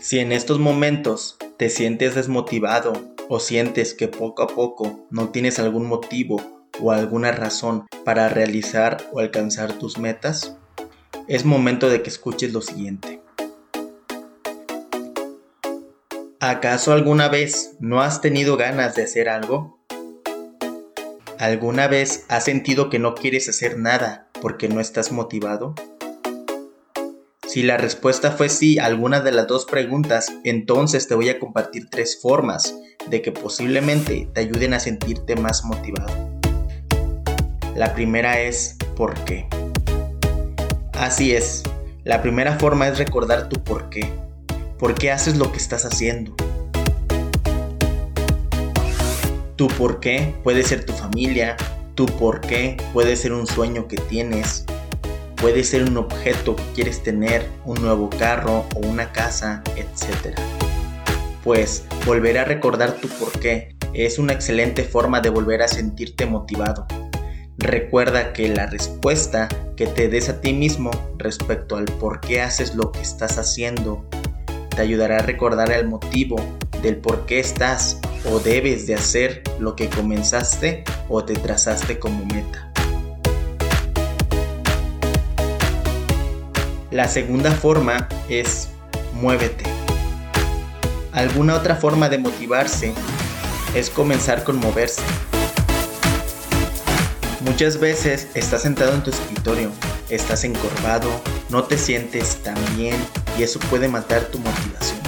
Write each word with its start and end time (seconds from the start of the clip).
Si 0.00 0.18
en 0.18 0.32
estos 0.32 0.58
momentos 0.58 1.36
te 1.58 1.68
sientes 1.68 2.14
desmotivado 2.14 2.94
o 3.28 3.38
sientes 3.38 3.92
que 3.92 4.08
poco 4.08 4.42
a 4.42 4.46
poco 4.46 5.06
no 5.10 5.28
tienes 5.28 5.58
algún 5.58 5.84
motivo 5.84 6.40
o 6.80 6.90
alguna 6.90 7.32
razón 7.32 7.86
para 8.02 8.30
realizar 8.30 8.96
o 9.12 9.18
alcanzar 9.18 9.74
tus 9.74 9.98
metas, 9.98 10.56
es 11.28 11.44
momento 11.44 11.90
de 11.90 12.00
que 12.00 12.08
escuches 12.08 12.54
lo 12.54 12.62
siguiente. 12.62 13.20
¿Acaso 16.40 16.94
alguna 16.94 17.28
vez 17.28 17.76
no 17.78 18.00
has 18.00 18.22
tenido 18.22 18.56
ganas 18.56 18.96
de 18.96 19.02
hacer 19.02 19.28
algo? 19.28 19.78
¿Alguna 21.38 21.88
vez 21.88 22.24
has 22.28 22.44
sentido 22.44 22.88
que 22.88 22.98
no 22.98 23.14
quieres 23.14 23.50
hacer 23.50 23.78
nada 23.78 24.30
porque 24.40 24.66
no 24.66 24.80
estás 24.80 25.12
motivado? 25.12 25.74
Si 27.52 27.64
la 27.64 27.76
respuesta 27.76 28.30
fue 28.30 28.48
sí 28.48 28.78
a 28.78 28.84
alguna 28.84 29.22
de 29.22 29.32
las 29.32 29.48
dos 29.48 29.64
preguntas, 29.64 30.32
entonces 30.44 31.08
te 31.08 31.16
voy 31.16 31.30
a 31.30 31.40
compartir 31.40 31.90
tres 31.90 32.16
formas 32.22 32.76
de 33.08 33.22
que 33.22 33.32
posiblemente 33.32 34.28
te 34.32 34.40
ayuden 34.42 34.72
a 34.72 34.78
sentirte 34.78 35.34
más 35.34 35.64
motivado. 35.64 36.30
La 37.74 37.92
primera 37.92 38.40
es 38.40 38.76
¿por 38.94 39.14
qué? 39.24 39.48
Así 40.92 41.34
es, 41.34 41.64
la 42.04 42.22
primera 42.22 42.56
forma 42.56 42.86
es 42.86 42.98
recordar 42.98 43.48
tu 43.48 43.64
por 43.64 43.90
qué. 43.90 44.08
¿Por 44.78 44.94
qué 44.94 45.10
haces 45.10 45.36
lo 45.36 45.50
que 45.50 45.58
estás 45.58 45.84
haciendo? 45.84 46.36
Tu 49.56 49.66
por 49.66 49.98
qué 49.98 50.36
puede 50.44 50.62
ser 50.62 50.86
tu 50.86 50.92
familia, 50.92 51.56
tu 51.96 52.06
por 52.06 52.42
qué 52.42 52.76
puede 52.92 53.16
ser 53.16 53.32
un 53.32 53.48
sueño 53.48 53.88
que 53.88 53.96
tienes, 53.96 54.66
Puede 55.40 55.64
ser 55.64 55.84
un 55.84 55.96
objeto 55.96 56.54
que 56.54 56.62
quieres 56.74 57.02
tener, 57.02 57.46
un 57.64 57.80
nuevo 57.80 58.10
carro 58.10 58.66
o 58.76 58.80
una 58.80 59.10
casa, 59.10 59.62
etc. 59.74 60.38
Pues 61.42 61.86
volver 62.04 62.36
a 62.36 62.44
recordar 62.44 62.92
tu 62.94 63.08
porqué 63.08 63.74
es 63.94 64.18
una 64.18 64.34
excelente 64.34 64.84
forma 64.84 65.22
de 65.22 65.30
volver 65.30 65.62
a 65.62 65.68
sentirte 65.68 66.26
motivado. 66.26 66.86
Recuerda 67.56 68.34
que 68.34 68.48
la 68.48 68.66
respuesta 68.66 69.48
que 69.76 69.86
te 69.86 70.08
des 70.08 70.28
a 70.28 70.42
ti 70.42 70.52
mismo 70.52 70.90
respecto 71.16 71.76
al 71.76 71.86
por 71.86 72.20
qué 72.20 72.42
haces 72.42 72.74
lo 72.74 72.92
que 72.92 73.00
estás 73.00 73.38
haciendo 73.38 74.04
te 74.68 74.82
ayudará 74.82 75.18
a 75.18 75.22
recordar 75.22 75.72
el 75.72 75.88
motivo 75.88 76.36
del 76.82 76.96
por 76.96 77.24
qué 77.24 77.40
estás 77.40 77.98
o 78.30 78.40
debes 78.40 78.86
de 78.86 78.94
hacer 78.94 79.42
lo 79.58 79.74
que 79.74 79.88
comenzaste 79.88 80.84
o 81.08 81.24
te 81.24 81.34
trazaste 81.34 81.98
como 81.98 82.26
meta. 82.26 82.69
La 86.90 87.06
segunda 87.06 87.52
forma 87.52 88.08
es 88.28 88.68
muévete. 89.12 89.62
Alguna 91.12 91.54
otra 91.54 91.76
forma 91.76 92.08
de 92.08 92.18
motivarse 92.18 92.92
es 93.76 93.90
comenzar 93.90 94.42
con 94.42 94.56
moverse. 94.56 95.00
Muchas 97.42 97.78
veces 97.78 98.26
estás 98.34 98.62
sentado 98.62 98.92
en 98.92 99.04
tu 99.04 99.10
escritorio, 99.10 99.70
estás 100.08 100.42
encorvado, 100.42 101.08
no 101.48 101.62
te 101.62 101.78
sientes 101.78 102.42
tan 102.42 102.56
bien 102.76 102.96
y 103.38 103.44
eso 103.44 103.60
puede 103.70 103.86
matar 103.86 104.24
tu 104.24 104.40
motivación. 104.40 104.98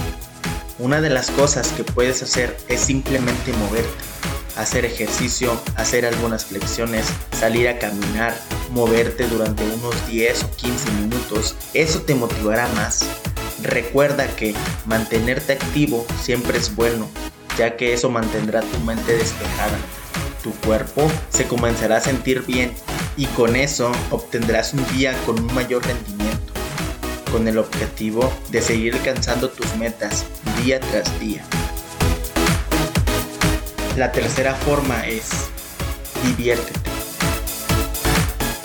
Una 0.79 1.01
de 1.01 1.09
las 1.09 1.31
cosas 1.31 1.67
que 1.73 1.83
puedes 1.83 2.23
hacer 2.23 2.55
es 2.69 2.79
simplemente 2.79 3.51
moverte 3.53 4.12
hacer 4.55 4.85
ejercicio, 4.85 5.59
hacer 5.75 6.05
algunas 6.05 6.45
flexiones, 6.45 7.05
salir 7.37 7.67
a 7.67 7.79
caminar, 7.79 8.35
moverte 8.71 9.27
durante 9.27 9.63
unos 9.63 10.07
10 10.07 10.43
o 10.43 10.51
15 10.51 10.91
minutos, 10.91 11.55
eso 11.73 12.01
te 12.01 12.15
motivará 12.15 12.67
más. 12.69 13.05
Recuerda 13.61 14.27
que 14.35 14.53
mantenerte 14.85 15.53
activo 15.53 16.05
siempre 16.21 16.57
es 16.57 16.75
bueno, 16.75 17.07
ya 17.57 17.77
que 17.77 17.93
eso 17.93 18.09
mantendrá 18.09 18.61
tu 18.61 18.79
mente 18.79 19.15
despejada. 19.15 19.77
Tu 20.43 20.51
cuerpo 20.65 21.09
se 21.29 21.47
comenzará 21.47 21.97
a 21.97 22.01
sentir 22.01 22.43
bien 22.45 22.73
y 23.15 23.25
con 23.27 23.55
eso 23.55 23.91
obtendrás 24.11 24.73
un 24.73 24.85
día 24.97 25.15
con 25.25 25.39
un 25.39 25.53
mayor 25.53 25.85
rendimiento, 25.85 26.53
con 27.31 27.47
el 27.47 27.57
objetivo 27.57 28.31
de 28.49 28.61
seguir 28.61 28.95
alcanzando 28.95 29.49
tus 29.49 29.73
metas 29.75 30.25
día 30.61 30.79
tras 30.79 31.19
día. 31.19 31.45
La 33.95 34.11
tercera 34.11 34.55
forma 34.55 35.05
es 35.05 35.29
diviértete. 36.23 36.79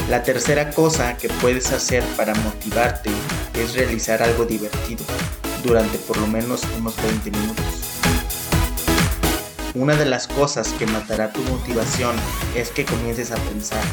La 0.08 0.22
tercera 0.22 0.70
cosa 0.70 1.18
que 1.18 1.28
puedes 1.28 1.70
hacer 1.72 2.02
para 2.16 2.34
motivarte 2.34 3.10
es 3.52 3.74
realizar 3.74 4.22
algo 4.22 4.46
divertido 4.46 5.04
durante 5.62 5.98
por 5.98 6.16
lo 6.16 6.26
menos 6.26 6.62
unos 6.78 6.96
20 6.96 7.30
minutos. 7.30 7.64
Una 9.74 9.96
de 9.96 10.06
las 10.06 10.26
cosas 10.28 10.68
que 10.78 10.86
matará 10.86 11.30
tu 11.30 11.42
motivación 11.42 12.16
es 12.54 12.70
que 12.70 12.86
comiences 12.86 13.30
a 13.30 13.36
pensar, 13.36 13.84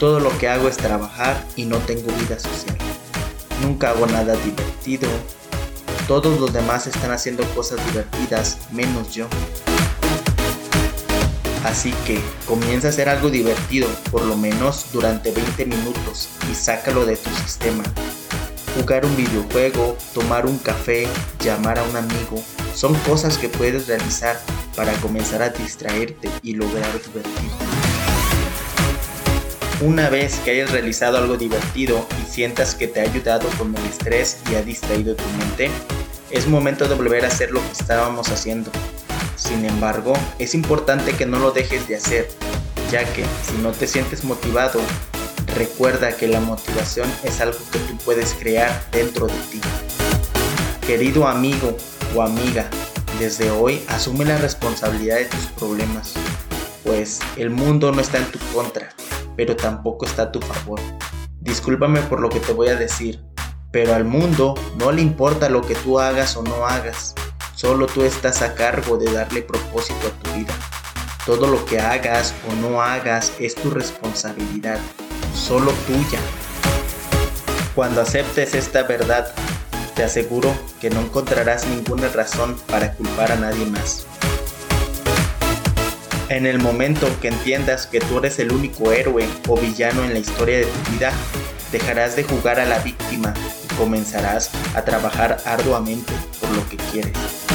todo 0.00 0.18
lo 0.18 0.36
que 0.38 0.48
hago 0.48 0.66
es 0.66 0.76
trabajar 0.76 1.40
y 1.54 1.64
no 1.64 1.78
tengo 1.78 2.12
vida 2.18 2.40
social. 2.40 2.76
Nunca 3.62 3.90
hago 3.90 4.06
nada 4.08 4.34
divertido. 4.34 5.08
Todos 6.08 6.40
los 6.40 6.52
demás 6.52 6.88
están 6.88 7.12
haciendo 7.12 7.44
cosas 7.54 7.78
divertidas 7.86 8.58
menos 8.72 9.14
yo. 9.14 9.28
Así 11.66 11.92
que 12.06 12.20
comienza 12.46 12.86
a 12.86 12.90
hacer 12.90 13.08
algo 13.08 13.28
divertido, 13.28 13.88
por 14.12 14.22
lo 14.22 14.36
menos 14.36 14.86
durante 14.92 15.32
20 15.32 15.66
minutos, 15.66 16.28
y 16.48 16.54
sácalo 16.54 17.04
de 17.04 17.16
tu 17.16 17.28
sistema. 17.42 17.82
Jugar 18.78 19.04
un 19.04 19.16
videojuego, 19.16 19.98
tomar 20.14 20.46
un 20.46 20.58
café, 20.58 21.08
llamar 21.40 21.80
a 21.80 21.82
un 21.82 21.96
amigo, 21.96 22.40
son 22.76 22.94
cosas 23.00 23.36
que 23.36 23.48
puedes 23.48 23.88
realizar 23.88 24.40
para 24.76 24.92
comenzar 25.00 25.42
a 25.42 25.48
distraerte 25.48 26.30
y 26.40 26.54
lograr 26.54 26.92
divertirte. 26.92 27.64
Una 29.80 30.08
vez 30.08 30.38
que 30.44 30.52
hayas 30.52 30.70
realizado 30.70 31.18
algo 31.18 31.36
divertido 31.36 32.06
y 32.22 32.30
sientas 32.30 32.76
que 32.76 32.86
te 32.86 33.00
ha 33.00 33.10
ayudado 33.10 33.48
con 33.58 33.74
el 33.74 33.84
estrés 33.86 34.38
y 34.52 34.54
ha 34.54 34.62
distraído 34.62 35.16
tu 35.16 35.24
mente, 35.36 35.72
es 36.30 36.46
momento 36.46 36.86
de 36.86 36.94
volver 36.94 37.24
a 37.24 37.28
hacer 37.28 37.50
lo 37.50 37.60
que 37.60 37.72
estábamos 37.72 38.28
haciendo, 38.28 38.70
sin 39.36 39.64
embargo, 39.64 40.14
es 40.38 40.54
importante 40.54 41.12
que 41.12 41.26
no 41.26 41.38
lo 41.38 41.50
dejes 41.50 41.86
de 41.88 41.96
hacer, 41.96 42.28
ya 42.90 43.04
que 43.12 43.24
si 43.44 43.56
no 43.62 43.72
te 43.72 43.86
sientes 43.86 44.24
motivado, 44.24 44.80
recuerda 45.54 46.16
que 46.16 46.26
la 46.26 46.40
motivación 46.40 47.08
es 47.22 47.40
algo 47.40 47.58
que 47.70 47.78
tú 47.80 47.96
puedes 47.98 48.34
crear 48.34 48.82
dentro 48.92 49.26
de 49.26 49.38
ti. 49.50 49.60
Querido 50.86 51.26
amigo 51.26 51.76
o 52.14 52.22
amiga, 52.22 52.68
desde 53.18 53.50
hoy 53.50 53.82
asume 53.88 54.24
la 54.24 54.38
responsabilidad 54.38 55.16
de 55.16 55.26
tus 55.26 55.46
problemas, 55.58 56.14
pues 56.84 57.20
el 57.36 57.50
mundo 57.50 57.92
no 57.92 58.00
está 58.00 58.18
en 58.18 58.30
tu 58.30 58.38
contra, 58.54 58.94
pero 59.36 59.56
tampoco 59.56 60.06
está 60.06 60.22
a 60.22 60.32
tu 60.32 60.40
favor. 60.40 60.80
Discúlpame 61.40 62.00
por 62.02 62.20
lo 62.20 62.28
que 62.28 62.40
te 62.40 62.52
voy 62.52 62.68
a 62.68 62.76
decir, 62.76 63.22
pero 63.70 63.94
al 63.94 64.04
mundo 64.04 64.54
no 64.78 64.92
le 64.92 65.02
importa 65.02 65.48
lo 65.48 65.62
que 65.62 65.74
tú 65.74 65.98
hagas 66.00 66.36
o 66.36 66.42
no 66.42 66.66
hagas. 66.66 67.14
Solo 67.56 67.86
tú 67.86 68.02
estás 68.02 68.42
a 68.42 68.54
cargo 68.54 68.98
de 68.98 69.10
darle 69.10 69.40
propósito 69.40 70.08
a 70.08 70.22
tu 70.22 70.30
vida. 70.34 70.52
Todo 71.24 71.46
lo 71.46 71.64
que 71.64 71.80
hagas 71.80 72.34
o 72.50 72.54
no 72.56 72.82
hagas 72.82 73.32
es 73.40 73.54
tu 73.54 73.70
responsabilidad, 73.70 74.78
solo 75.34 75.72
tuya. 75.86 76.18
Cuando 77.74 78.02
aceptes 78.02 78.54
esta 78.54 78.82
verdad, 78.82 79.32
te 79.94 80.04
aseguro 80.04 80.54
que 80.82 80.90
no 80.90 81.00
encontrarás 81.00 81.66
ninguna 81.66 82.08
razón 82.08 82.58
para 82.66 82.92
culpar 82.92 83.32
a 83.32 83.36
nadie 83.36 83.64
más. 83.64 84.06
En 86.28 86.44
el 86.44 86.58
momento 86.58 87.08
que 87.22 87.28
entiendas 87.28 87.86
que 87.86 88.00
tú 88.00 88.18
eres 88.18 88.38
el 88.38 88.52
único 88.52 88.92
héroe 88.92 89.26
o 89.48 89.56
villano 89.56 90.04
en 90.04 90.12
la 90.12 90.18
historia 90.18 90.58
de 90.58 90.66
tu 90.66 90.90
vida, 90.92 91.10
dejarás 91.72 92.16
de 92.16 92.24
jugar 92.24 92.60
a 92.60 92.66
la 92.66 92.80
víctima 92.80 93.32
y 93.64 93.74
comenzarás 93.76 94.50
a 94.74 94.84
trabajar 94.84 95.38
arduamente 95.46 96.12
por 96.38 96.50
lo 96.50 96.68
que 96.68 96.76
quieres. 96.76 97.45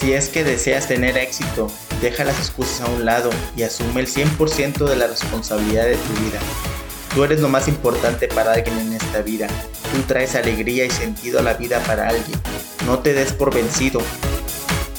Si 0.00 0.14
es 0.14 0.30
que 0.30 0.44
deseas 0.44 0.88
tener 0.88 1.18
éxito, 1.18 1.70
deja 2.00 2.24
las 2.24 2.38
excusas 2.38 2.80
a 2.80 2.90
un 2.90 3.04
lado 3.04 3.28
y 3.54 3.64
asume 3.64 4.00
el 4.00 4.06
100% 4.06 4.88
de 4.88 4.96
la 4.96 5.06
responsabilidad 5.06 5.84
de 5.84 5.96
tu 5.96 6.12
vida. 6.24 6.40
Tú 7.14 7.22
eres 7.22 7.40
lo 7.40 7.50
más 7.50 7.68
importante 7.68 8.26
para 8.26 8.54
alguien 8.54 8.78
en 8.78 8.94
esta 8.94 9.20
vida. 9.20 9.46
Tú 9.92 10.00
traes 10.08 10.34
alegría 10.36 10.86
y 10.86 10.90
sentido 10.90 11.40
a 11.40 11.42
la 11.42 11.52
vida 11.52 11.80
para 11.80 12.08
alguien. 12.08 12.40
No 12.86 13.00
te 13.00 13.12
des 13.12 13.34
por 13.34 13.54
vencido 13.54 14.00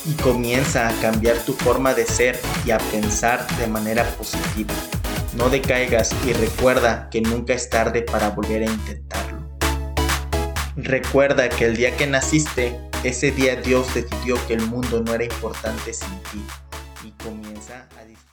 y 0.06 0.14
comienza 0.22 0.88
a 0.88 0.94
cambiar 1.02 1.38
tu 1.38 1.54
forma 1.54 1.96
de 1.96 2.06
ser 2.06 2.40
y 2.64 2.70
a 2.70 2.78
pensar 2.78 3.48
de 3.58 3.66
manera 3.66 4.04
positiva. 4.04 4.72
No 5.36 5.50
decaigas 5.50 6.14
y 6.28 6.34
recuerda 6.34 7.10
que 7.10 7.22
nunca 7.22 7.56
es 7.56 7.72
tarde 7.72 8.04
para 8.04 8.30
volver 8.30 8.62
a 8.62 8.66
intentarlo. 8.66 9.01
Recuerda 10.84 11.48
que 11.48 11.66
el 11.66 11.78
día 11.78 11.96
que 11.96 12.08
naciste 12.08 12.76
ese 13.04 13.32
día 13.32 13.56
Dios 13.56 13.94
decidió 13.94 14.36
que 14.48 14.56
el 14.56 14.62
mundo 14.68 15.02
no 15.02 15.14
era 15.14 15.24
importante 15.24 15.94
sin 15.94 16.10
ti 16.32 16.44
y 17.04 17.12
comienza 17.24 17.88
a 18.00 18.04
disfrutar. 18.04 18.31